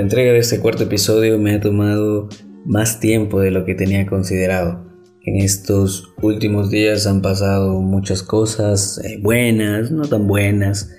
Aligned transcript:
La 0.00 0.04
entrega 0.04 0.32
de 0.32 0.38
este 0.38 0.60
cuarto 0.60 0.84
episodio 0.84 1.38
me 1.38 1.52
ha 1.52 1.60
tomado 1.60 2.30
más 2.64 3.00
tiempo 3.00 3.38
de 3.38 3.50
lo 3.50 3.66
que 3.66 3.74
tenía 3.74 4.06
considerado. 4.06 4.90
En 5.26 5.36
estos 5.36 6.14
últimos 6.22 6.70
días 6.70 7.06
han 7.06 7.20
pasado 7.20 7.82
muchas 7.82 8.22
cosas 8.22 8.98
eh, 9.04 9.18
buenas, 9.20 9.90
no 9.90 10.08
tan 10.08 10.26
buenas, 10.26 10.90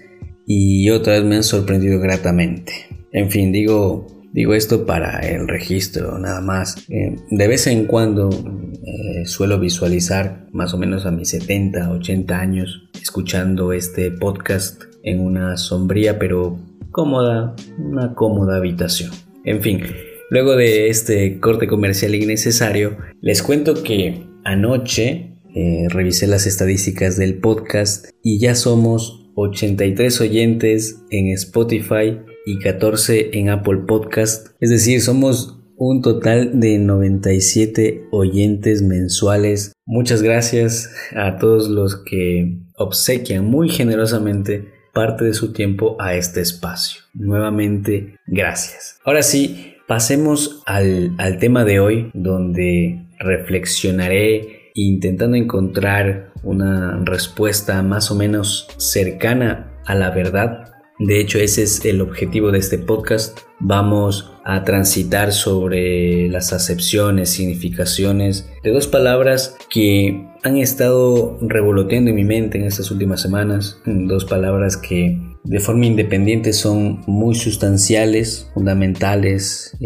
y 0.45 0.88
otras 0.91 1.23
me 1.23 1.38
han 1.38 1.43
sorprendido 1.43 1.99
gratamente. 1.99 2.73
En 3.11 3.31
fin, 3.31 3.52
digo, 3.52 4.05
digo 4.34 4.53
esto 4.53 4.85
para 4.85 5.18
el 5.21 5.47
registro, 5.47 6.20
nada 6.20 6.41
más. 6.41 6.88
Eh, 6.88 7.15
de 7.31 7.47
vez 7.47 7.65
en 7.65 7.86
cuando 7.86 8.29
eh, 8.29 9.25
suelo 9.25 9.59
visualizar, 9.59 10.45
más 10.52 10.75
o 10.75 10.77
menos 10.77 11.08
a 11.08 11.11
mis 11.11 11.30
70, 11.30 11.89
80 11.89 12.39
años, 12.39 12.88
escuchando 13.02 13.73
este 13.73 14.11
podcast 14.11 14.83
en 15.02 15.22
una 15.22 15.58
sombría 15.58 16.20
pero 16.20 16.59
cómoda, 16.91 17.55
una 17.77 18.13
cómoda 18.13 18.58
habitación. 18.58 19.12
En 19.44 19.62
fin, 19.62 19.81
luego 20.30 20.55
de 20.55 20.90
este 20.90 21.40
corte 21.40 21.67
comercial 21.67 22.16
innecesario, 22.16 22.98
les 23.22 23.41
cuento 23.41 23.84
que 23.84 24.27
anoche 24.44 25.38
eh, 25.55 25.88
revisé 25.90 26.27
las 26.27 26.48
estadísticas 26.48 27.17
del 27.17 27.40
podcast 27.40 28.08
y 28.23 28.40
ya 28.40 28.55
somos 28.55 29.31
83 29.36 30.22
oyentes 30.22 31.02
en 31.09 31.30
Spotify 31.30 32.20
y 32.45 32.59
14 32.59 33.38
en 33.38 33.50
Apple 33.50 33.80
Podcast. 33.88 34.48
Es 34.59 34.70
decir, 34.70 35.02
somos 35.02 35.58
un 35.78 36.02
total 36.02 36.59
de 36.59 36.78
97 36.78 38.08
oyentes 38.12 38.84
mensuales. 38.84 39.73
Muchas 39.86 40.22
gracias 40.22 40.94
a 41.16 41.38
todos 41.38 41.70
los 41.70 42.03
que 42.03 42.59
obsequian 42.76 43.45
muy 43.45 43.70
generosamente 43.70 44.80
parte 44.94 45.25
de 45.25 45.34
su 45.34 45.53
tiempo 45.53 45.95
a 46.00 46.16
este 46.16 46.42
espacio. 46.42 47.02
Nuevamente, 47.14 48.17
gracias. 48.28 49.00
Ahora 49.03 49.23
sí, 49.23 49.75
pasemos 49.88 50.61
al, 50.66 51.17
tema 51.39 51.66
de 51.66 51.80
hoy, 51.80 52.11
donde 52.14 53.06
reflexionaré 53.20 54.72
intentando 54.73 55.36
encontrar 55.36 56.31
una 56.44 57.02
respuesta 57.03 57.81
más 57.83 58.09
o 58.09 58.16
menos 58.16 58.67
cercana 58.78 59.73
a 59.86 59.95
la 59.95 60.11
verdad. 60.11 60.75
De 60.98 61.20
hecho, 61.20 61.39
ese 61.39 61.64
es 61.64 61.83
el 61.83 62.00
objetivo 62.00 62.52
de 62.52 62.59
este 62.59 62.78
podcast. 62.78 63.39
Vamos 63.59 64.31
a 64.45 64.64
transitar 64.64 65.33
sobre 65.33 66.30
las 66.30 66.53
acepciones, 66.53 67.30
significaciones 67.30 68.50
de 68.64 68.72
dos 68.72 68.88
palabras 68.88 69.58
que 69.70 70.30
han 70.44 70.58
estado 70.58 71.38
revoloteando 71.42 72.09
en 72.09 72.16
mi 72.16 72.23
mente 72.23 72.58
en 72.58 72.66
estas 72.66 72.92
últimas 72.92 73.22
semanas. 73.22 73.80
Dos 73.86 74.25
palabras 74.25 74.75
que 74.78 75.20
de 75.44 75.59
forma 75.59 75.86
independiente 75.86 76.53
son 76.53 77.03
muy 77.08 77.36
sustanciales, 77.36 78.50
fundamentales, 78.53 79.78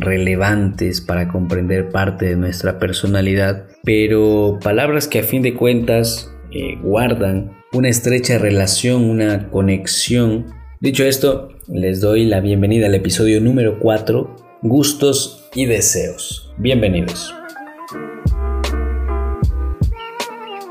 relevantes 0.00 1.00
para 1.00 1.28
comprender 1.28 1.90
parte 1.90 2.26
de 2.26 2.36
nuestra 2.36 2.78
personalidad, 2.78 3.66
pero 3.82 4.58
palabras 4.62 5.08
que 5.08 5.20
a 5.20 5.24
fin 5.24 5.42
de 5.42 5.54
cuentas 5.54 6.30
eh, 6.52 6.76
guardan 6.82 7.52
una 7.72 7.88
estrecha 7.88 8.38
relación, 8.38 9.04
una 9.04 9.50
conexión. 9.50 10.46
Dicho 10.80 11.04
esto, 11.04 11.48
les 11.68 12.00
doy 12.00 12.24
la 12.24 12.40
bienvenida 12.40 12.86
al 12.86 12.94
episodio 12.94 13.40
número 13.40 13.78
4, 13.80 14.36
gustos 14.62 15.48
y 15.54 15.66
deseos. 15.66 16.52
Bienvenidos. 16.58 17.34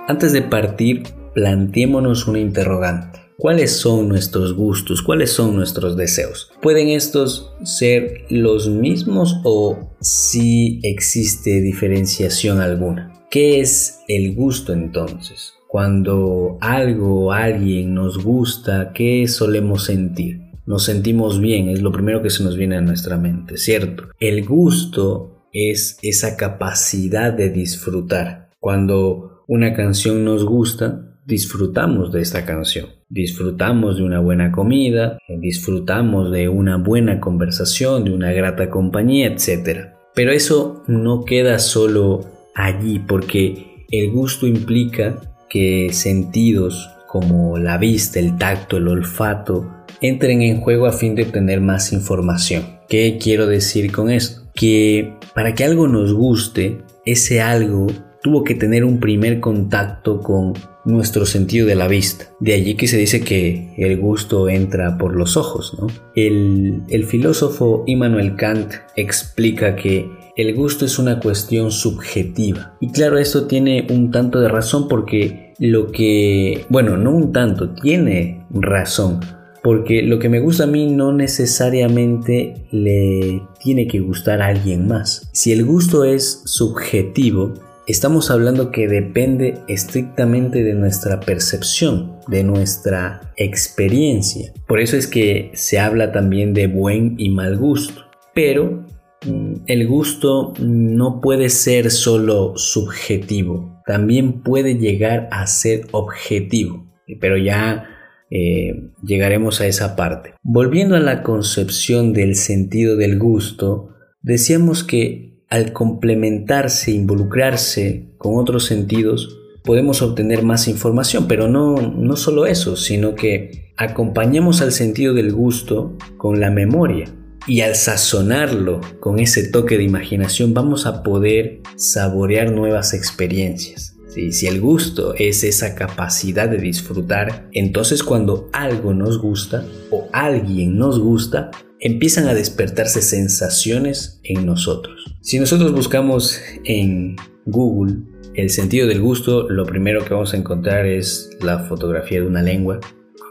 Antes 0.05 0.33
de 0.33 0.41
partir, 0.41 1.03
planteémonos 1.33 2.27
una 2.27 2.39
interrogante. 2.39 3.19
¿Cuáles 3.37 3.71
son 3.71 4.09
nuestros 4.09 4.53
gustos? 4.53 5.01
¿Cuáles 5.01 5.31
son 5.31 5.55
nuestros 5.55 5.95
deseos? 5.95 6.51
¿Pueden 6.61 6.89
estos 6.89 7.53
ser 7.63 8.25
los 8.29 8.67
mismos 8.67 9.39
o 9.45 9.95
si 10.01 10.81
existe 10.83 11.61
diferenciación 11.61 12.59
alguna? 12.59 13.13
¿Qué 13.31 13.61
es 13.61 14.01
el 14.09 14.35
gusto 14.35 14.73
entonces? 14.73 15.53
Cuando 15.69 16.57
algo 16.59 17.27
o 17.27 17.31
alguien 17.31 17.93
nos 17.93 18.21
gusta, 18.21 18.91
¿qué 18.93 19.25
solemos 19.29 19.85
sentir? 19.85 20.41
Nos 20.65 20.83
sentimos 20.83 21.39
bien, 21.39 21.69
es 21.69 21.81
lo 21.81 21.93
primero 21.93 22.21
que 22.21 22.29
se 22.29 22.43
nos 22.43 22.57
viene 22.57 22.75
a 22.75 22.81
nuestra 22.81 23.17
mente, 23.17 23.55
¿cierto? 23.55 24.09
El 24.19 24.45
gusto 24.45 25.47
es 25.53 25.97
esa 26.01 26.35
capacidad 26.35 27.31
de 27.31 27.49
disfrutar. 27.49 28.49
Cuando 28.59 29.32
una 29.47 29.73
canción 29.73 30.23
nos 30.23 30.45
gusta, 30.45 31.17
disfrutamos 31.25 32.11
de 32.11 32.21
esta 32.21 32.45
canción. 32.45 32.87
Disfrutamos 33.09 33.97
de 33.97 34.03
una 34.03 34.19
buena 34.19 34.51
comida, 34.51 35.17
disfrutamos 35.27 36.31
de 36.31 36.49
una 36.49 36.77
buena 36.77 37.19
conversación, 37.19 38.03
de 38.05 38.13
una 38.13 38.31
grata 38.31 38.69
compañía, 38.69 39.27
etc. 39.27 39.93
Pero 40.15 40.31
eso 40.31 40.83
no 40.87 41.23
queda 41.25 41.59
solo 41.59 42.25
allí 42.55 42.99
porque 42.99 43.85
el 43.91 44.11
gusto 44.11 44.47
implica 44.47 45.19
que 45.49 45.89
sentidos 45.91 46.89
como 47.07 47.59
la 47.59 47.77
vista, 47.77 48.19
el 48.19 48.37
tacto, 48.37 48.77
el 48.77 48.87
olfato 48.87 49.69
entren 50.01 50.41
en 50.41 50.61
juego 50.61 50.87
a 50.87 50.91
fin 50.91 51.15
de 51.15 51.23
obtener 51.23 51.61
más 51.61 51.93
información. 51.93 52.79
¿Qué 52.89 53.19
quiero 53.21 53.45
decir 53.45 53.91
con 53.91 54.09
esto? 54.09 54.41
Que 54.55 55.13
para 55.35 55.53
que 55.53 55.63
algo 55.63 55.87
nos 55.87 56.13
guste, 56.13 56.79
ese 57.05 57.41
algo 57.41 57.87
tuvo 58.23 58.43
que 58.43 58.55
tener 58.55 58.85
un 58.85 58.99
primer 58.99 59.39
contacto 59.39 60.21
con 60.21 60.53
nuestro 60.85 61.25
sentido 61.25 61.67
de 61.67 61.75
la 61.75 61.87
vista. 61.87 62.29
De 62.39 62.53
allí 62.53 62.75
que 62.75 62.87
se 62.87 62.97
dice 62.97 63.21
que 63.21 63.73
el 63.77 63.99
gusto 63.99 64.49
entra 64.49 64.97
por 64.97 65.15
los 65.15 65.37
ojos. 65.37 65.77
¿no? 65.79 65.87
El, 66.15 66.83
el 66.89 67.05
filósofo 67.05 67.83
Immanuel 67.85 68.35
Kant 68.35 68.73
explica 68.95 69.75
que 69.75 70.09
el 70.35 70.55
gusto 70.55 70.85
es 70.85 70.97
una 70.97 71.19
cuestión 71.19 71.71
subjetiva. 71.71 72.75
Y 72.79 72.91
claro, 72.91 73.17
esto 73.17 73.45
tiene 73.45 73.85
un 73.89 74.09
tanto 74.09 74.39
de 74.39 74.47
razón 74.47 74.87
porque 74.87 75.53
lo 75.59 75.91
que, 75.91 76.65
bueno, 76.69 76.97
no 76.97 77.11
un 77.11 77.33
tanto, 77.33 77.71
tiene 77.71 78.45
razón. 78.49 79.19
Porque 79.61 80.01
lo 80.01 80.19
que 80.19 80.29
me 80.29 80.39
gusta 80.39 80.63
a 80.63 80.67
mí 80.67 80.91
no 80.91 81.13
necesariamente 81.13 82.65
le 82.71 83.43
tiene 83.59 83.87
que 83.87 83.99
gustar 83.99 84.41
a 84.41 84.47
alguien 84.47 84.87
más. 84.87 85.29
Si 85.33 85.51
el 85.51 85.63
gusto 85.63 86.03
es 86.03 86.41
subjetivo, 86.45 87.53
estamos 87.87 88.31
hablando 88.31 88.71
que 88.71 88.87
depende 88.87 89.59
estrictamente 89.67 90.63
de 90.63 90.73
nuestra 90.73 91.19
percepción, 91.19 92.17
de 92.27 92.43
nuestra 92.43 93.33
experiencia. 93.35 94.53
Por 94.67 94.79
eso 94.79 94.97
es 94.97 95.07
que 95.07 95.51
se 95.53 95.79
habla 95.79 96.11
también 96.11 96.53
de 96.53 96.67
buen 96.67 97.15
y 97.17 97.29
mal 97.29 97.57
gusto. 97.57 98.03
Pero 98.33 98.85
mm, 99.25 99.63
el 99.67 99.87
gusto 99.87 100.53
no 100.59 101.21
puede 101.21 101.49
ser 101.49 101.91
solo 101.91 102.53
subjetivo, 102.55 103.81
también 103.85 104.41
puede 104.43 104.75
llegar 104.75 105.27
a 105.31 105.45
ser 105.47 105.87
objetivo. 105.91 106.91
Pero 107.19 107.37
ya 107.37 107.89
eh, 108.31 108.89
llegaremos 109.03 109.61
a 109.61 109.67
esa 109.67 109.95
parte. 109.95 110.33
Volviendo 110.41 110.95
a 110.95 110.99
la 110.99 111.21
concepción 111.21 112.13
del 112.13 112.35
sentido 112.35 112.95
del 112.95 113.19
gusto, 113.19 113.89
decíamos 114.21 114.83
que 114.83 115.32
al 115.53 115.71
complementarse, 115.71 116.89
involucrarse 116.89 118.07
con 118.17 118.39
otros 118.39 118.65
sentidos, 118.65 119.37
podemos 119.63 120.01
obtener 120.01 120.41
más 120.41 120.67
información, 120.67 121.27
pero 121.27 121.47
no, 121.47 121.75
no 121.75 122.15
solo 122.15 122.47
eso, 122.47 122.75
sino 122.75 123.13
que 123.13 123.71
acompañamos 123.77 124.63
al 124.63 124.71
sentido 124.71 125.13
del 125.13 125.31
gusto 125.31 125.95
con 126.17 126.39
la 126.39 126.49
memoria. 126.49 127.05
Y 127.45 127.61
al 127.61 127.75
sazonarlo 127.75 128.81
con 128.99 129.19
ese 129.19 129.47
toque 129.47 129.77
de 129.77 129.83
imaginación 129.83 130.55
vamos 130.55 130.87
a 130.87 131.03
poder 131.03 131.61
saborear 131.75 132.51
nuevas 132.51 132.95
experiencias. 132.95 133.92
Si 134.15 134.47
el 134.47 134.61
gusto 134.61 135.15
es 135.15 135.43
esa 135.43 135.73
capacidad 135.73 136.47
de 136.47 136.57
disfrutar, 136.57 137.49
entonces 137.51 138.03
cuando 138.03 138.49
algo 138.53 138.93
nos 138.93 139.19
gusta 139.19 139.65
o 139.89 140.07
alguien 140.13 140.77
nos 140.77 140.99
gusta, 140.99 141.49
empiezan 141.79 142.27
a 142.27 142.33
despertarse 142.33 143.01
sensaciones 143.01 144.19
en 144.23 144.45
nosotros. 144.45 145.15
Si 145.21 145.39
nosotros 145.39 145.73
buscamos 145.73 146.39
en 146.63 147.15
Google 147.45 147.97
el 148.35 148.49
sentido 148.49 148.87
del 148.87 149.01
gusto, 149.01 149.49
lo 149.49 149.65
primero 149.65 150.05
que 150.05 150.13
vamos 150.13 150.33
a 150.33 150.37
encontrar 150.37 150.85
es 150.85 151.29
la 151.41 151.59
fotografía 151.59 152.21
de 152.21 152.27
una 152.27 152.41
lengua. 152.41 152.79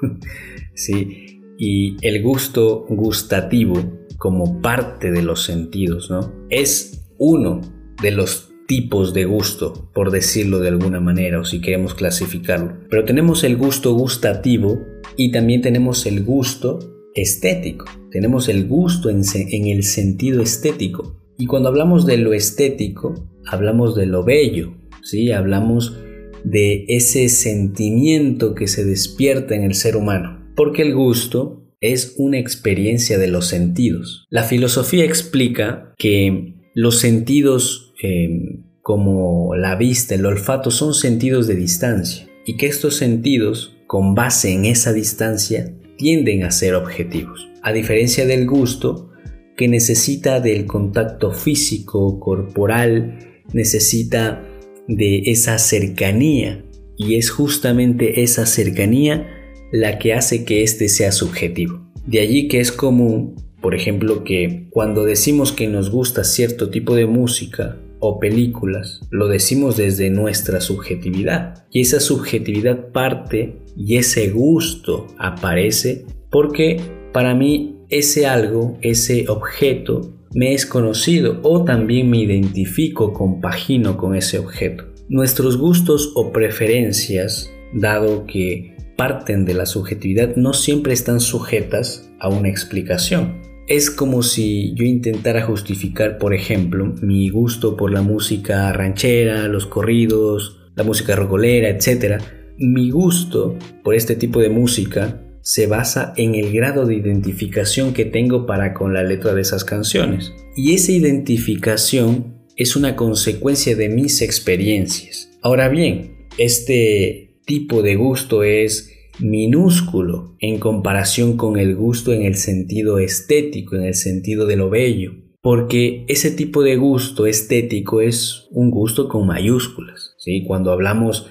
sí, 0.75 1.40
y 1.58 1.96
el 2.02 2.23
gusto 2.23 2.87
gustativo 2.88 4.00
como 4.19 4.61
parte 4.61 5.11
de 5.11 5.23
los 5.23 5.44
sentidos, 5.44 6.11
¿no? 6.11 6.32
Es 6.50 7.05
uno 7.19 7.61
de 8.02 8.11
los 8.11 8.51
tipos 8.67 9.12
de 9.12 9.25
gusto, 9.25 9.91
por 9.93 10.11
decirlo 10.11 10.59
de 10.61 10.69
alguna 10.69 11.00
manera, 11.00 11.41
o 11.41 11.44
si 11.44 11.61
queremos 11.61 11.94
clasificarlo. 11.94 12.79
Pero 12.88 13.05
tenemos 13.05 13.44
el 13.44 13.56
gusto 13.56 13.94
gustativo 13.94 14.81
y 15.17 15.32
también 15.32 15.62
tenemos 15.62 16.06
el 16.06 16.25
gusto 16.25 16.79
estético. 17.14 17.85
Tenemos 18.11 18.49
el 18.49 18.67
gusto 18.67 19.11
en, 19.11 19.23
el 19.67 19.82
sentido 19.85 20.43
estético. 20.43 21.20
Y 21.38 21.47
cuando 21.47 21.69
hablamos 21.69 22.06
de 22.06 22.19
lo 22.19 22.32
estético, 22.32 23.29
hablamos 23.47 23.94
de 23.97 24.06
lo 24.06 24.23
bello, 24.25 24.75
¿sí? 25.03 25.32
Hablamos 25.32 25.97
de 26.44 26.85
ese 26.88 27.29
sentimiento 27.29 28.55
que 28.55 28.69
se 28.69 28.85
despierta 28.85 29.55
en 29.55 29.64
el 29.64 29.75
ser 29.75 29.97
humano. 29.97 30.47
Porque 30.55 30.82
el 30.82 30.94
gusto 30.94 31.62
es 31.81 32.14
una 32.17 32.38
experiencia 32.38 33.19
de 33.19 33.29
los 33.29 33.47
sentidos. 33.47 34.26
La 34.31 34.44
filosofía 34.44 35.05
explica 35.05 35.94
que 35.99 36.55
los 36.75 36.99
sentidos 36.99 37.92
em, 38.02 38.64
como 38.82 39.54
la 39.54 39.76
vista, 39.76 40.14
el 40.14 40.26
olfato, 40.26 40.70
son 40.70 40.93
sentidos 40.93 41.46
de 41.46 41.54
distancia 41.54 42.28
y 42.44 42.56
que 42.56 42.66
estos 42.66 42.96
sentidos, 42.96 43.76
con 43.87 44.14
base 44.14 44.52
en 44.52 44.64
esa 44.64 44.93
distancia, 44.93 45.72
tienden 45.96 46.44
a 46.44 46.50
ser 46.50 46.75
objetivos. 46.75 47.49
A 47.62 47.72
diferencia 47.72 48.26
del 48.26 48.46
gusto, 48.46 49.10
que 49.56 49.69
necesita 49.69 50.40
del 50.40 50.66
contacto 50.66 51.31
físico, 51.31 52.19
corporal, 52.19 53.19
necesita 53.52 54.44
de 54.88 55.22
esa 55.26 55.58
cercanía 55.58 56.64
y 56.96 57.16
es 57.16 57.31
justamente 57.31 58.22
esa 58.22 58.46
cercanía 58.46 59.28
la 59.70 59.99
que 59.99 60.14
hace 60.14 60.44
que 60.44 60.62
éste 60.62 60.88
sea 60.88 61.12
subjetivo. 61.12 61.88
De 62.06 62.20
allí 62.20 62.49
que 62.49 62.60
es 62.60 62.72
común, 62.72 63.37
por 63.60 63.75
ejemplo, 63.75 64.25
que 64.25 64.66
cuando 64.70 65.04
decimos 65.04 65.52
que 65.52 65.69
nos 65.69 65.90
gusta 65.90 66.25
cierto 66.25 66.70
tipo 66.70 66.96
de 66.96 67.06
música 67.06 67.78
o 68.04 68.19
películas, 68.19 69.00
lo 69.10 69.28
decimos 69.28 69.76
desde 69.76 70.10
nuestra 70.10 70.60
subjetividad. 70.60 71.64
Y 71.70 71.82
esa 71.82 72.00
subjetividad 72.00 72.90
parte 72.90 73.60
y 73.76 73.96
ese 73.96 74.28
gusto 74.31 75.06
aparece 75.19 76.04
porque 76.28 76.81
para 77.12 77.34
mí 77.37 77.76
ese 77.90 78.26
algo, 78.26 78.76
ese 78.82 79.28
objeto, 79.28 80.19
me 80.34 80.52
es 80.52 80.66
conocido 80.66 81.38
o 81.44 81.64
también 81.64 82.10
me 82.10 82.19
identifico, 82.19 83.12
compagino 83.12 83.96
con 83.96 84.16
ese 84.16 84.40
objeto. 84.40 84.84
Nuestros 85.08 85.56
gustos 85.56 86.10
o 86.16 86.32
preferencias, 86.32 87.52
dado 87.72 88.26
que 88.26 88.75
parten 88.96 89.44
de 89.44 89.54
la 89.54 89.66
subjetividad, 89.66 90.34
no 90.34 90.54
siempre 90.54 90.93
están 90.93 91.20
sujetas 91.20 92.10
a 92.19 92.28
una 92.28 92.49
explicación. 92.49 93.51
Es 93.69 93.91
como 93.91 94.23
si 94.23 94.75
yo 94.75 94.85
intentara 94.85 95.43
justificar, 95.43 96.19
por 96.19 96.35
ejemplo, 96.35 96.94
mi 97.00 97.29
gusto 97.31 97.76
por 97.76 97.93
la 97.93 98.03
música 98.03 98.73
ranchera, 98.73 99.47
los 99.49 99.67
corridos, 99.67 100.59
la 100.75 100.85
música 100.85 101.14
rocolera, 101.14 101.69
etc. 101.69 102.20
Mi 102.59 102.91
gusto 102.91 103.56
por 103.85 103.94
este 103.94 104.17
tipo 104.17 104.41
de 104.41 104.49
música 104.49 105.23
se 105.43 105.67
basa 105.67 106.12
en 106.17 106.35
el 106.35 106.53
grado 106.53 106.87
de 106.87 106.94
identificación 106.94 107.93
que 107.93 108.05
tengo 108.05 108.47
para 108.47 108.75
con 108.75 108.94
la 108.94 109.03
letra 109.03 109.35
de 109.35 109.43
esas 109.43 109.64
canciones. 109.64 110.32
Y 110.56 110.75
esa 110.75 110.93
identificación 110.93 112.35
es 112.56 112.76
una 112.76 112.97
consecuencia 112.97 113.76
de 113.76 113.88
mis 113.88 114.23
experiencias. 114.23 115.31
Ahora 115.41 115.69
bien, 115.69 116.26
este 116.38 117.38
tipo 117.44 117.82
de 117.82 117.97
gusto 117.97 118.44
es 118.44 118.92
minúsculo 119.20 120.37
en 120.41 120.59
comparación 120.59 121.37
con 121.37 121.59
el 121.59 121.75
gusto 121.76 122.12
en 122.12 122.23
el 122.23 122.37
sentido 122.37 122.99
estético, 122.99 123.76
en 123.76 123.85
el 123.85 123.94
sentido 123.94 124.47
de 124.47 124.56
lo 124.56 124.70
bello. 124.70 125.12
Porque 125.41 126.05
ese 126.09 126.31
tipo 126.31 126.62
de 126.62 126.76
gusto 126.76 127.26
estético 127.26 128.00
es 128.00 128.49
un 128.53 128.70
gusto 128.70 129.09
con 129.09 129.26
mayúsculas. 129.26 130.14
¿sí? 130.19 130.44
Cuando 130.47 130.70
hablamos 130.70 131.26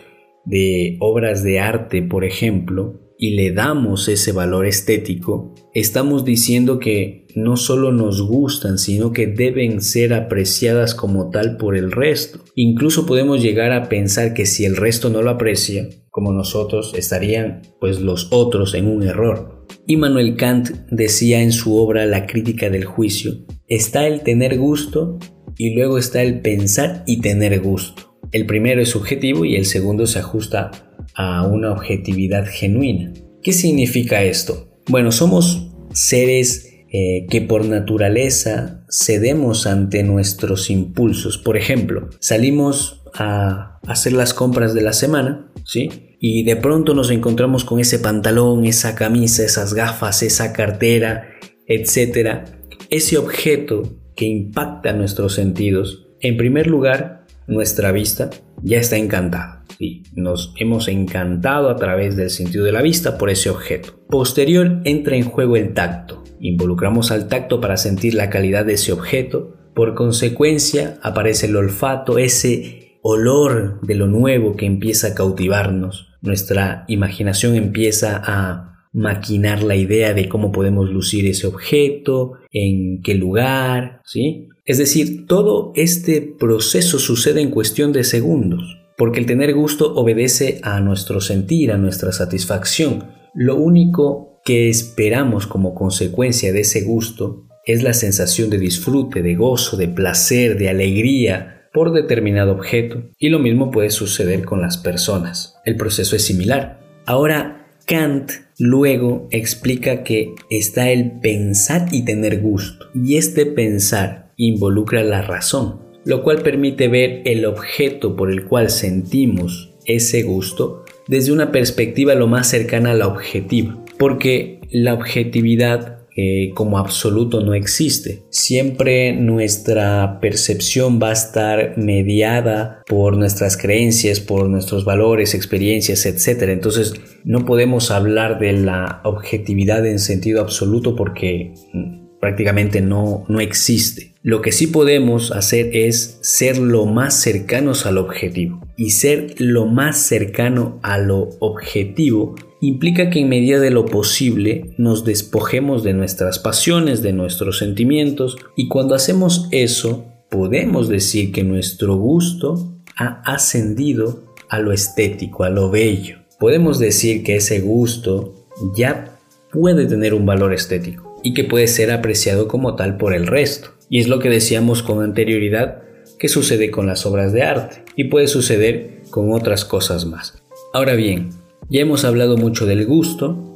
de 0.46 0.98
obras 1.00 1.44
de 1.44 1.60
arte, 1.60 2.02
por 2.02 2.26
ejemplo, 2.26 3.00
y 3.18 3.36
le 3.36 3.52
damos 3.52 4.08
ese 4.08 4.32
valor 4.32 4.66
estético, 4.66 5.54
estamos 5.76 6.26
diciendo 6.26 6.80
que 6.80 7.28
no 7.36 7.56
solo 7.56 7.92
nos 7.92 8.22
gustan, 8.22 8.80
sino 8.80 9.14
que 9.14 9.28
deben 9.28 9.82
ser 9.82 10.14
apreciadas 10.14 10.96
como 10.96 11.30
tal 11.30 11.58
por 11.58 11.78
el 11.78 11.92
resto. 11.92 12.44
Incluso 12.56 13.06
podemos 13.06 13.42
llegar 13.42 13.72
a 13.72 13.90
pensar 13.90 14.34
que 14.34 14.46
si 14.46 14.66
el 14.66 14.76
resto 14.76 15.10
no 15.10 15.22
lo 15.22 15.30
aprecia, 15.30 15.88
como 16.12 16.32
nosotros, 16.34 16.94
estarían 16.96 17.62
pues 17.80 18.00
los 18.00 18.28
otros 18.32 18.76
en 18.76 18.88
un 18.88 19.04
error. 19.04 19.66
Immanuel 19.88 20.36
Kant 20.36 20.70
decía 20.92 21.42
en 21.42 21.52
su 21.52 21.78
obra 21.78 22.06
La 22.06 22.28
crítica 22.28 22.70
del 22.70 22.86
juicio, 22.86 23.34
está 23.68 24.06
el 24.06 24.22
tener 24.22 24.60
gusto 24.60 25.18
y 25.58 25.74
luego 25.74 25.98
está 25.98 26.22
el 26.22 26.42
pensar 26.42 27.04
y 27.08 27.22
tener 27.22 27.60
gusto. 27.62 28.18
El 28.32 28.46
primero 28.46 28.82
es 28.82 28.90
subjetivo 28.90 29.46
y 29.46 29.56
el 29.56 29.66
segundo 29.66 30.06
se 30.06 30.20
ajusta 30.20 30.72
a 31.16 31.48
una 31.48 31.72
objetividad 31.72 32.46
genuina. 32.46 33.14
¿Qué 33.42 33.54
significa 33.54 34.24
esto? 34.24 34.70
Bueno, 34.88 35.12
somos 35.12 35.72
seres 35.94 36.71
eh, 36.94 37.26
que 37.30 37.42
por 37.42 37.66
naturaleza 37.66 38.84
cedemos 38.90 39.66
ante 39.66 40.04
nuestros 40.04 40.70
impulsos. 40.70 41.38
Por 41.38 41.56
ejemplo, 41.56 42.10
salimos 42.20 43.02
a 43.14 43.80
hacer 43.88 44.14
las 44.14 44.34
compras 44.34 44.74
de 44.74 44.82
la 44.82 44.94
semana, 44.94 45.52
¿sí? 45.66 46.18
Y 46.20 46.44
de 46.44 46.56
pronto 46.56 46.94
nos 46.94 47.10
encontramos 47.10 47.64
con 47.64 47.80
ese 47.80 48.00
pantalón, 48.00 48.66
esa 48.66 48.96
camisa, 48.96 49.44
esas 49.44 49.74
gafas, 49.74 50.22
esa 50.22 50.54
cartera, 50.54 51.30
etc. 51.66 52.50
Ese 52.90 53.18
objeto 53.18 53.84
que 54.16 54.26
impacta 54.26 54.94
nuestros 54.94 55.34
sentidos. 55.34 56.10
En 56.20 56.38
primer 56.38 56.68
lugar, 56.68 57.26
nuestra 57.48 57.92
vista 57.92 58.30
ya 58.62 58.80
está 58.80 58.98
encantada 58.98 59.66
y 59.80 60.04
nos 60.14 60.54
hemos 60.60 60.88
encantado 60.88 61.70
a 61.70 61.76
través 61.76 62.16
del 62.16 62.30
sentido 62.30 62.66
de 62.66 62.72
la 62.72 62.82
vista 62.82 63.18
por 63.18 63.30
ese 63.30 63.50
objeto. 63.50 64.00
Posterior 64.10 64.82
entra 64.84 65.16
en 65.16 65.24
juego 65.24 65.58
el 65.58 65.74
tacto. 65.74 66.21
Involucramos 66.42 67.12
al 67.12 67.28
tacto 67.28 67.62
para 67.62 67.78
sentir 67.78 68.14
la 68.14 68.30
calidad 68.30 68.66
de 68.66 68.74
ese 68.74 68.92
objeto. 68.92 69.56
Por 69.74 69.96
consecuencia 69.96 71.00
aparece 71.02 71.46
el 71.46 71.56
olfato, 71.56 72.18
ese 72.18 72.98
olor 73.02 73.80
de 73.82 73.96
lo 73.96 74.08
nuevo 74.08 74.56
que 74.56 74.66
empieza 74.66 75.08
a 75.08 75.16
cautivarnos. 75.16 76.10
Nuestra 76.22 76.84
imaginación 76.88 77.56
empieza 77.56 78.22
a 78.24 78.88
maquinar 78.92 79.64
la 79.64 79.76
idea 79.76 80.14
de 80.14 80.28
cómo 80.28 80.52
podemos 80.52 80.90
lucir 80.90 81.26
ese 81.26 81.48
objeto, 81.48 82.34
en 82.52 83.02
qué 83.02 83.16
lugar, 83.16 84.02
¿sí? 84.04 84.50
Es 84.66 84.78
decir, 84.78 85.26
todo 85.28 85.72
este 85.76 86.22
proceso 86.22 87.00
sucede 87.00 87.42
en 87.42 87.52
cuestión 87.52 87.94
de 87.94 88.04
segundos 88.04 88.82
porque 89.02 89.20
el 89.20 89.26
tener 89.26 89.56
gusto 89.56 89.96
obedece 89.96 90.60
a 90.62 90.80
nuestro 90.80 91.22
sentir, 91.22 91.72
a 91.72 91.78
nuestra 91.78 92.12
satisfacción. 92.12 93.06
Lo 93.34 93.56
único 93.56 94.31
que 94.44 94.70
esperamos 94.70 95.48
como 95.48 95.76
consecuencia 95.76 96.52
de 96.54 96.62
ese 96.62 96.82
gusto 96.82 97.48
es 97.66 97.84
la 97.84 97.94
sensación 97.94 98.50
de 98.50 98.58
disfrute, 98.58 99.22
de 99.22 99.36
gozo, 99.36 99.78
de 99.78 99.88
placer, 99.88 100.58
de 100.58 100.70
alegría 100.70 101.70
por 101.74 101.94
determinado 101.94 102.52
objeto. 102.52 103.04
Y 103.18 103.30
lo 103.30 103.40
mismo 103.40 103.72
puede 103.72 103.92
suceder 103.92 104.44
con 104.46 104.62
las 104.62 104.78
personas. 104.78 105.56
El 105.66 105.76
proceso 105.78 106.16
es 106.16 106.26
similar. 106.26 106.80
Ahora, 107.06 107.68
Kant 107.86 108.32
luego 108.58 109.28
explica 109.32 110.04
que 110.04 110.34
está 110.50 110.90
el 110.92 111.20
pensar 111.20 111.88
y 111.92 112.04
tener 112.04 112.42
gusto. 112.42 112.88
Y 112.96 113.18
este 113.18 113.46
pensar 113.46 114.34
involucra 114.38 115.04
la 115.04 115.22
razón 115.22 115.92
lo 116.04 116.24
cual 116.24 116.42
permite 116.42 116.88
ver 116.88 117.22
el 117.26 117.46
objeto 117.46 118.16
por 118.16 118.32
el 118.32 118.46
cual 118.46 118.70
sentimos 118.70 119.74
ese 119.86 120.24
gusto 120.24 120.84
desde 121.08 121.32
una 121.32 121.52
perspectiva 121.52 122.16
lo 122.16 122.28
más 122.28 122.48
cercana 122.48 122.92
a 122.92 122.96
la 122.96 123.08
objetiva, 123.08 123.81
porque 124.02 124.62
la 124.72 124.96
objetividad 124.96 126.00
eh, 126.18 126.54
como 126.56 126.80
absoluto 126.80 127.42
no 127.42 127.54
existe. 127.54 128.24
Siempre 128.32 129.14
nuestra 129.14 130.18
percepción 130.20 131.00
va 131.00 131.10
a 131.10 131.14
estar 131.14 131.78
mediada 131.78 132.82
por 132.88 133.16
nuestras 133.16 133.58
creencias, 133.58 134.20
por 134.20 134.50
nuestros 134.50 134.86
valores, 134.86 135.36
experiencias, 135.36 136.08
etc. 136.08 136.50
Entonces 136.50 136.96
no 137.26 137.46
podemos 137.46 137.92
hablar 137.92 138.40
de 138.40 138.54
la 138.54 139.02
objetividad 139.04 139.86
en 139.86 140.00
sentido 140.00 140.42
absoluto 140.42 140.96
porque 140.96 141.54
mm, 141.72 142.18
prácticamente 142.20 142.82
no, 142.82 143.24
no 143.28 143.40
existe. 143.40 144.11
Lo 144.24 144.44
que 144.44 144.52
sí 144.52 144.68
podemos 144.68 145.32
hacer 145.32 145.76
es 145.76 146.20
ser 146.22 146.60
lo 146.60 146.86
más 146.86 147.20
cercanos 147.20 147.88
al 147.88 147.98
objetivo. 147.98 148.62
Y 148.78 148.92
ser 148.92 149.34
lo 149.40 149.66
más 149.66 149.98
cercano 149.98 150.80
a 150.84 151.00
lo 151.00 151.30
objetivo 151.40 152.36
implica 152.62 153.10
que 153.10 153.22
en 153.22 153.30
medida 153.30 153.60
de 153.60 153.72
lo 153.72 153.88
posible 153.88 154.76
nos 154.78 155.06
despojemos 155.06 155.82
de 155.84 155.94
nuestras 155.94 156.38
pasiones, 156.38 157.02
de 157.02 157.14
nuestros 157.14 157.58
sentimientos, 157.58 158.38
y 158.56 158.68
cuando 158.68 158.94
hacemos 158.94 159.48
eso, 159.50 160.06
podemos 160.30 160.88
decir 160.88 161.32
que 161.32 161.44
nuestro 161.44 161.96
gusto 161.96 162.76
ha 162.96 163.24
ascendido 163.26 164.36
a 164.50 164.60
lo 164.60 164.72
estético, 164.72 165.46
a 165.46 165.50
lo 165.50 165.72
bello. 165.72 166.18
Podemos 166.40 166.78
decir 166.78 167.24
que 167.24 167.38
ese 167.38 167.60
gusto 167.60 168.36
ya 168.78 169.18
puede 169.52 169.88
tener 169.88 170.14
un 170.14 170.28
valor 170.28 170.54
estético 170.54 171.11
y 171.24 171.34
que 171.34 171.44
puede 171.44 171.68
ser 171.68 171.92
apreciado 171.92 172.48
como 172.48 172.76
tal 172.76 172.98
por 172.98 173.14
el 173.14 173.28
resto. 173.28 173.72
Y 173.90 174.00
es 174.00 174.08
lo 174.08 174.20
que 174.20 174.30
decíamos 174.30 174.84
con 174.84 175.04
anterioridad 175.04 175.84
que 176.18 176.30
sucede 176.30 176.72
con 176.72 176.88
las 176.88 177.06
obras 177.06 177.34
de 177.34 177.44
arte 177.44 177.84
y 177.96 178.06
puede 178.06 178.28
suceder 178.28 179.02
con 179.10 179.34
otras 179.34 179.66
cosas 179.66 180.06
más. 180.06 180.42
Ahora 180.74 180.94
bien, 180.94 181.30
ya 181.70 181.82
hemos 181.82 182.06
hablado 182.06 182.38
mucho 182.38 182.66
del 182.66 182.86
gusto 182.86 183.54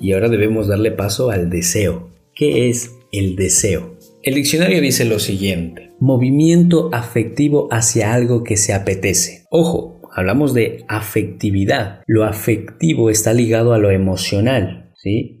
y 0.00 0.12
ahora 0.12 0.28
debemos 0.28 0.66
darle 0.66 0.90
paso 0.90 1.30
al 1.30 1.50
deseo. 1.50 2.10
¿Qué 2.34 2.68
es 2.68 2.92
el 3.12 3.36
deseo? 3.36 3.96
El 4.22 4.34
diccionario 4.34 4.80
dice 4.80 5.04
lo 5.04 5.18
siguiente, 5.18 5.92
movimiento 6.00 6.90
afectivo 6.92 7.68
hacia 7.70 8.12
algo 8.12 8.42
que 8.44 8.56
se 8.56 8.72
apetece. 8.72 9.44
Ojo, 9.50 10.00
hablamos 10.14 10.52
de 10.52 10.84
afectividad. 10.88 12.00
Lo 12.06 12.24
afectivo 12.24 13.10
está 13.10 13.32
ligado 13.32 13.72
a 13.72 13.78
lo 13.78 13.90
emocional, 13.90 14.85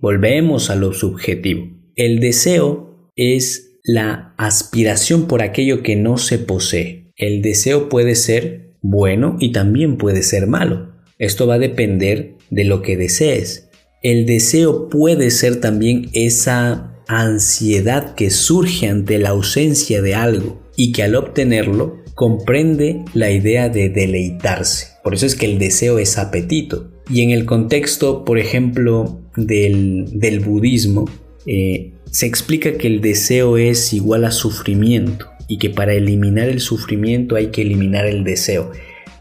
Volvemos 0.00 0.70
a 0.70 0.76
lo 0.76 0.92
subjetivo. 0.92 1.68
El 1.96 2.20
deseo 2.20 3.10
es 3.16 3.78
la 3.82 4.34
aspiración 4.36 5.26
por 5.26 5.42
aquello 5.42 5.82
que 5.82 5.96
no 5.96 6.18
se 6.18 6.38
posee. 6.38 7.12
El 7.16 7.42
deseo 7.42 7.88
puede 7.88 8.14
ser 8.14 8.74
bueno 8.82 9.36
y 9.40 9.52
también 9.52 9.96
puede 9.96 10.22
ser 10.22 10.46
malo. 10.46 10.92
Esto 11.18 11.46
va 11.46 11.54
a 11.54 11.58
depender 11.58 12.34
de 12.50 12.64
lo 12.64 12.82
que 12.82 12.96
desees. 12.96 13.68
El 14.02 14.26
deseo 14.26 14.88
puede 14.88 15.30
ser 15.30 15.60
también 15.60 16.10
esa 16.12 16.92
ansiedad 17.08 18.14
que 18.14 18.30
surge 18.30 18.88
ante 18.88 19.18
la 19.18 19.30
ausencia 19.30 20.02
de 20.02 20.14
algo 20.14 20.60
y 20.76 20.92
que 20.92 21.02
al 21.02 21.14
obtenerlo 21.16 22.02
comprende 22.14 23.04
la 23.14 23.30
idea 23.30 23.68
de 23.68 23.88
deleitarse. 23.88 24.88
Por 25.02 25.14
eso 25.14 25.26
es 25.26 25.34
que 25.34 25.46
el 25.46 25.58
deseo 25.58 25.98
es 25.98 26.18
apetito. 26.18 26.92
Y 27.08 27.22
en 27.22 27.30
el 27.30 27.44
contexto, 27.44 28.24
por 28.24 28.38
ejemplo, 28.38 29.20
del, 29.36 30.42
budismo, 30.44 31.08
eh, 31.46 31.92
se 32.10 32.26
explica 32.26 32.76
que 32.78 32.86
el 32.86 33.00
deseo 33.00 33.56
es 33.56 33.92
igual 33.92 34.24
a 34.24 34.30
sufrimiento 34.30 35.26
y 35.48 35.58
que 35.58 35.70
para 35.70 35.92
eliminar 35.92 36.48
el 36.48 36.60
sufrimiento 36.60 37.36
hay 37.36 37.48
que 37.48 37.62
eliminar 37.62 38.06
el 38.06 38.24
deseo. 38.24 38.72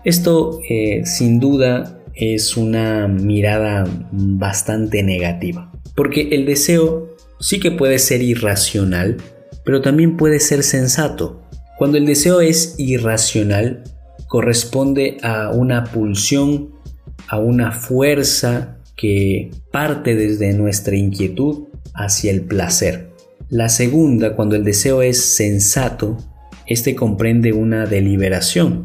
Esto 0.04 0.60
eh, 0.70 1.02
sin 1.06 1.40
duda 1.40 2.00
es 2.16 2.58
una 2.58 3.08
mirada 3.08 3.86
bastante 4.12 5.04
negativa, 5.04 5.72
porque 5.96 6.30
el 6.32 6.46
deseo 6.46 7.16
sí 7.40 7.60
que 7.60 7.72
puede 7.72 8.00
ser 8.00 8.22
irracional, 8.22 9.18
pero 9.64 9.82
también 9.82 10.16
puede 10.16 10.40
ser 10.40 10.64
sensato. 10.64 11.42
Cuando 11.78 11.98
el 11.98 12.06
deseo 12.06 12.40
es 12.40 12.76
irracional, 12.78 13.84
corresponde 14.28 15.18
a 15.22 15.52
una 15.52 15.84
pulsión, 15.86 16.75
a 17.28 17.40
una 17.40 17.72
fuerza 17.72 18.78
que 18.96 19.52
parte 19.72 20.16
desde 20.16 20.54
nuestra 20.54 20.96
inquietud 20.96 21.68
hacia 21.94 22.32
el 22.32 22.42
placer. 22.42 23.10
La 23.50 23.70
segunda, 23.70 24.36
cuando 24.36 24.56
el 24.56 24.64
deseo 24.64 25.02
es 25.02 25.24
sensato, 25.24 26.18
este 26.66 26.96
comprende 26.96 27.54
una 27.54 27.86
deliberación, 27.86 28.84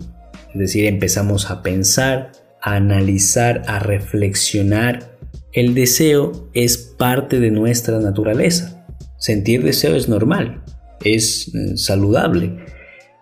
es 0.52 0.58
decir, 0.58 0.86
empezamos 0.86 1.50
a 1.50 1.62
pensar, 1.62 2.32
a 2.60 2.74
analizar, 2.74 3.62
a 3.66 3.78
reflexionar. 3.78 5.16
El 5.52 5.74
deseo 5.74 6.50
es 6.52 6.76
parte 6.76 7.40
de 7.40 7.50
nuestra 7.50 8.00
naturaleza. 8.00 8.84
Sentir 9.16 9.62
deseo 9.62 9.94
es 9.94 10.08
normal, 10.08 10.62
es 11.04 11.54
eh, 11.54 11.76
saludable. 11.76 12.58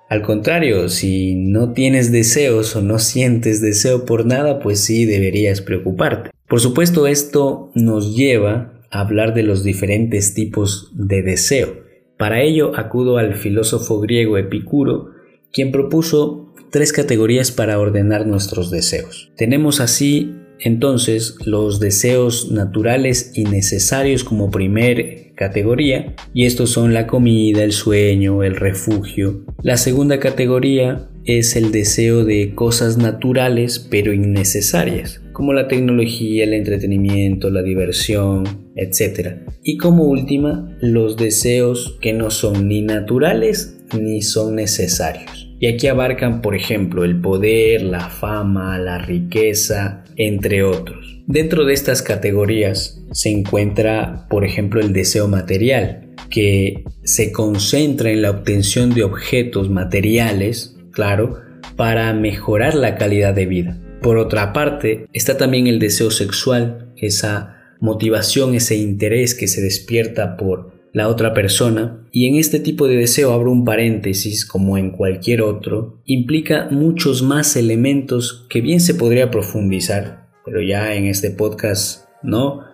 Al 0.08 0.22
contrario, 0.22 0.88
si 0.88 1.34
no 1.34 1.72
tienes 1.72 2.10
deseos 2.10 2.74
o 2.74 2.80
no 2.82 2.98
sientes 2.98 3.60
deseo 3.60 4.06
por 4.06 4.24
nada, 4.24 4.58
pues 4.58 4.80
sí 4.80 5.04
deberías 5.04 5.60
preocuparte. 5.60 6.30
Por 6.48 6.60
supuesto, 6.60 7.06
esto 7.06 7.70
nos 7.74 8.16
lleva 8.16 8.72
a 8.90 9.00
hablar 9.00 9.34
de 9.34 9.42
los 9.42 9.62
diferentes 9.64 10.32
tipos 10.32 10.90
de 10.94 11.22
deseo. 11.22 11.82
Para 12.16 12.40
ello 12.40 12.72
acudo 12.76 13.18
al 13.18 13.34
filósofo 13.34 14.00
griego 14.00 14.38
Epicuro, 14.38 15.10
quien 15.52 15.72
propuso 15.72 16.54
tres 16.70 16.92
categorías 16.92 17.52
para 17.52 17.78
ordenar 17.78 18.26
nuestros 18.26 18.70
deseos. 18.70 19.30
Tenemos 19.36 19.80
así 19.80 20.34
entonces 20.60 21.36
los 21.44 21.80
deseos 21.80 22.50
naturales 22.50 23.32
y 23.34 23.44
necesarios 23.44 24.24
como 24.24 24.50
primer 24.50 25.34
categoría, 25.34 26.14
y 26.34 26.46
estos 26.46 26.70
son 26.70 26.92
la 26.92 27.06
comida, 27.06 27.62
el 27.62 27.72
sueño, 27.72 28.42
el 28.42 28.56
refugio. 28.56 29.44
La 29.62 29.76
segunda 29.76 30.18
categoría 30.18 31.08
es 31.24 31.54
el 31.56 31.70
deseo 31.70 32.24
de 32.24 32.54
cosas 32.54 32.96
naturales 32.96 33.78
pero 33.78 34.12
innecesarias, 34.12 35.20
como 35.32 35.52
la 35.52 35.68
tecnología, 35.68 36.44
el 36.44 36.54
entretenimiento, 36.54 37.50
la 37.50 37.62
diversión, 37.62 38.44
etc. 38.74 39.36
Y 39.62 39.76
como 39.76 40.04
última, 40.04 40.76
los 40.80 41.16
deseos 41.16 41.96
que 42.00 42.12
no 42.12 42.30
son 42.30 42.66
ni 42.66 42.82
naturales 42.82 43.78
ni 43.96 44.22
son 44.22 44.56
necesarios. 44.56 45.48
Y 45.60 45.66
aquí 45.66 45.88
abarcan, 45.88 46.40
por 46.40 46.54
ejemplo, 46.54 47.04
el 47.04 47.20
poder, 47.20 47.82
la 47.82 48.08
fama, 48.08 48.78
la 48.78 48.98
riqueza, 48.98 50.04
entre 50.18 50.62
otros. 50.64 51.22
Dentro 51.26 51.64
de 51.64 51.72
estas 51.72 52.02
categorías 52.02 53.02
se 53.12 53.30
encuentra, 53.30 54.26
por 54.28 54.44
ejemplo, 54.44 54.80
el 54.80 54.92
deseo 54.92 55.28
material, 55.28 56.14
que 56.28 56.84
se 57.04 57.32
concentra 57.32 58.10
en 58.10 58.22
la 58.22 58.30
obtención 58.30 58.94
de 58.94 59.04
objetos 59.04 59.70
materiales, 59.70 60.76
claro, 60.90 61.38
para 61.76 62.12
mejorar 62.12 62.74
la 62.74 62.96
calidad 62.96 63.32
de 63.32 63.46
vida. 63.46 63.78
Por 64.02 64.18
otra 64.18 64.52
parte, 64.52 65.06
está 65.12 65.36
también 65.36 65.66
el 65.66 65.78
deseo 65.78 66.10
sexual, 66.10 66.92
esa 66.96 67.56
motivación, 67.80 68.54
ese 68.54 68.76
interés 68.76 69.34
que 69.34 69.48
se 69.48 69.60
despierta 69.60 70.36
por 70.36 70.77
la 70.98 71.06
otra 71.06 71.32
persona, 71.32 72.04
y 72.10 72.26
en 72.26 72.34
este 72.34 72.58
tipo 72.58 72.88
de 72.88 72.96
deseo 72.96 73.32
abro 73.32 73.52
un 73.52 73.64
paréntesis 73.64 74.44
como 74.44 74.76
en 74.76 74.90
cualquier 74.90 75.42
otro, 75.42 76.02
implica 76.06 76.66
muchos 76.72 77.22
más 77.22 77.54
elementos 77.54 78.46
que 78.50 78.60
bien 78.60 78.80
se 78.80 78.94
podría 78.94 79.30
profundizar, 79.30 80.28
pero 80.44 80.60
ya 80.60 80.94
en 80.96 81.06
este 81.06 81.30
podcast 81.30 82.08
no, 82.24 82.64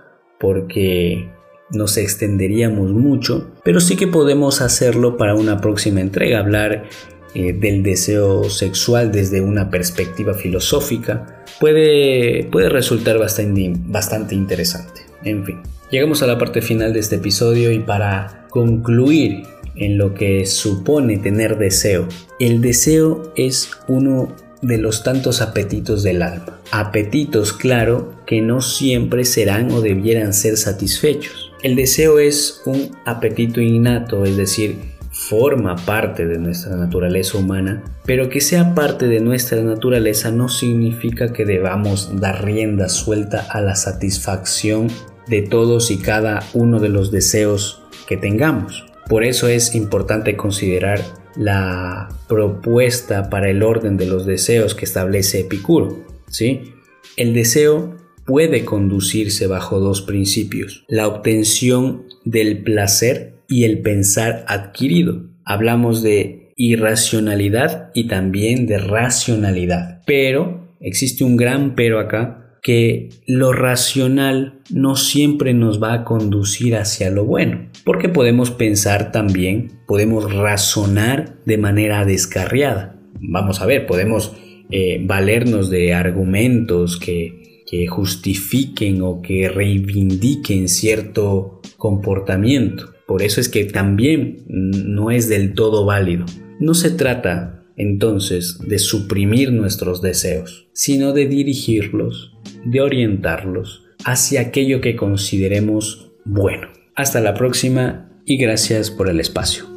porque 0.40 1.28
nos 1.71 1.99
extenderíamos 1.99 2.93
mucho, 2.93 3.52
pero 3.62 3.78
sí 3.78 3.95
que 3.95 4.07
podemos 4.07 4.62
hacerlo 4.62 5.19
para 5.19 5.35
una 5.35 5.61
próxima 5.61 6.00
entrega, 6.00 6.38
hablar 6.38 6.85
eh, 7.35 7.52
del 7.52 7.83
deseo 7.83 8.49
sexual 8.49 9.12
desde 9.12 9.43
una 9.43 9.69
perspectiva 9.69 10.33
filosófica, 10.33 11.45
puede, 11.61 12.49
puede 12.50 12.71
resultar 12.71 13.19
bastante, 13.19 13.75
bastante 13.76 14.35
interesante. 14.35 15.02
En 15.25 15.45
fin. 15.45 15.61
Llegamos 15.95 16.25
a 16.25 16.27
la 16.27 16.39
parte 16.39 16.61
final 16.61 16.93
de 16.93 16.99
este 16.99 17.15
episodio 17.15 17.71
y 17.71 17.79
para 17.79 18.49
concluir 18.51 19.45
en 19.77 19.97
lo 19.97 20.13
que 20.13 20.45
supone 20.45 21.19
tener 21.19 21.57
deseo, 21.57 22.09
el 22.41 22.61
deseo 22.61 23.33
es 23.37 23.71
uno 23.87 24.35
de 24.61 24.79
los 24.79 25.05
tantos 25.05 25.41
apetitos 25.41 26.03
del 26.03 26.23
alma. 26.23 26.59
Apetitos, 26.73 27.53
claro, 27.53 28.13
que 28.27 28.41
no 28.41 28.61
siempre 28.61 29.25
serán 29.25 29.71
o 29.71 29.83
debieran 29.83 30.35
ser 30.35 30.57
satisfechos. 30.57 31.53
El 31.63 31.77
deseo 31.77 32.19
es 32.19 32.63
un 32.67 32.91
apetito 33.05 33.61
innato, 33.61 34.25
es 34.25 34.37
decir, 34.37 34.79
forma 35.13 35.77
parte 35.77 36.27
de 36.27 36.39
nuestra 36.39 36.75
naturaleza 36.75 37.39
humana, 37.39 37.85
pero 38.05 38.29
que 38.29 38.41
sea 38.41 38.75
parte 38.75 39.07
de 39.07 39.21
nuestra 39.21 39.63
naturaleza 39.63 40.33
no 40.33 40.49
significa 40.49 41.33
que 41.33 41.45
debamos 41.45 42.21
dar 42.21 42.45
rienda 42.45 42.89
suelta 42.89 43.47
a 43.49 43.61
la 43.61 43.77
satisfacción 43.77 44.89
de 45.26 45.43
todos 45.43 45.90
y 45.90 45.99
cada 45.99 46.43
uno 46.54 46.81
de 46.81 46.88
los 46.88 47.11
deseos 47.11 47.83
que 48.07 48.16
tengamos. 48.16 48.85
Por 49.09 49.25
eso 49.25 49.49
es 49.49 49.75
importante 49.75 50.37
considerar 50.37 51.00
la 51.37 52.09
propuesta 52.28 53.28
para 53.28 53.50
el 53.50 53.62
orden 53.62 53.97
de 53.97 54.07
los 54.07 54.26
deseos 54.26 54.75
que 54.75 54.85
establece 54.85 55.40
Epicuro. 55.40 56.04
¿sí? 56.28 56.75
El 57.16 57.35
deseo 57.35 57.97
puede 58.25 58.64
conducirse 58.64 59.47
bajo 59.47 59.81
dos 59.81 60.02
principios, 60.02 60.85
la 60.88 61.07
obtención 61.07 62.04
del 62.25 62.62
placer 62.62 63.35
y 63.49 63.64
el 63.64 63.83
pensar 63.83 64.45
adquirido. 64.49 65.25
Hablamos 65.45 66.02
de 66.02 66.52
irracionalidad 66.57 67.90
y 67.95 68.09
también 68.09 68.66
de 68.66 68.78
racionalidad. 68.78 70.02
Pero, 70.07 70.69
existe 70.81 71.25
un 71.25 71.37
gran 71.37 71.75
pero 71.75 72.00
acá, 72.00 72.44
que 72.64 73.11
lo 73.26 73.52
racional 73.52 74.54
no 74.71 74.97
siempre 74.97 75.52
nos 75.52 75.83
va 75.83 75.92
a 75.92 76.04
conducir 76.04 76.76
hacia 76.76 77.11
lo 77.11 77.26
bueno, 77.26 77.68
porque 77.85 78.09
podemos 78.09 78.50
pensar 78.50 79.12
también, 79.12 79.73
podemos 79.87 80.33
razonar 80.33 81.37
de 81.44 81.59
manera 81.59 82.06
descarriada. 82.06 82.99
Vamos 83.21 83.61
a 83.61 83.66
ver, 83.66 83.87
podemos 83.87 84.35
eh, 84.71 84.99
valernos 85.04 85.68
de 85.68 85.92
argumentos 85.92 86.99
que, 86.99 87.62
que 87.71 87.87
justifiquen 87.87 89.02
o 89.02 89.21
que 89.21 89.50
reivindiquen 89.50 90.71
cierto 90.71 91.61
comportamiento. 91.76 92.94
Por 93.06 93.21
eso 93.21 93.42
es 93.42 93.50
que 93.50 93.66
también 93.66 94.42
no 94.49 95.11
es 95.11 95.28
del 95.28 95.52
todo 95.52 95.85
válido. 95.85 96.25
No 96.61 96.73
se 96.73 96.90
trata 96.90 97.63
entonces 97.76 98.59
de 98.66 98.78
suprimir 98.78 99.52
nuestros 99.52 100.02
deseos, 100.02 100.69
sino 100.73 101.12
de 101.12 101.26
dirigirlos 101.26 102.33
de 102.64 102.81
orientarlos 102.81 103.85
hacia 104.04 104.40
aquello 104.40 104.81
que 104.81 104.97
consideremos 104.97 106.12
bueno. 106.25 106.69
Hasta 106.95 107.21
la 107.21 107.35
próxima 107.35 108.11
y 108.25 108.37
gracias 108.38 108.90
por 108.90 109.09
el 109.09 109.21
espacio. 109.21 109.74